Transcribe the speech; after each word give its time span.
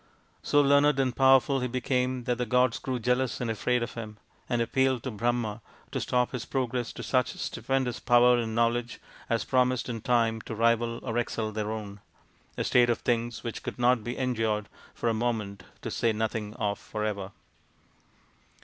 So 0.41 0.61
learned 0.61 0.99
and 0.99 1.15
powerful 1.15 1.59
he 1.59 1.67
became 1.67 2.23
that 2.23 2.39
the 2.39 2.45
gods 2.47 2.79
grew 2.79 2.97
jealous 2.97 3.39
and 3.39 3.51
afraid 3.51 3.83
of 3.83 3.93
him, 3.93 4.17
and 4.49 4.59
appealed 4.59 5.03
to 5.03 5.11
Brahma 5.11 5.61
to 5.91 6.01
stop 6.01 6.31
his 6.31 6.43
progress 6.43 6.91
to 6.93 7.03
such 7.03 7.35
stupendous 7.35 7.99
power 7.99 8.39
and 8.39 8.55
know 8.55 8.67
ledge 8.67 8.99
as 9.29 9.43
promised 9.45 9.89
in 9.89 10.01
time 10.01 10.41
to 10.41 10.55
rival 10.55 11.01
or 11.03 11.19
excel 11.19 11.51
their 11.51 11.69
own 11.71 12.01
a 12.57 12.63
state 12.63 12.89
of 12.89 12.97
things 13.01 13.43
which 13.43 13.61
could 13.61 13.77
not 13.77 14.03
be 14.03 14.17
endured 14.17 14.69
for 14.95 15.07
a 15.07 15.13
moment, 15.13 15.61
to 15.83 15.91
say 15.91 16.11
nothing 16.11 16.55
of 16.55 16.79
for 16.79 17.05
ever. 17.05 17.31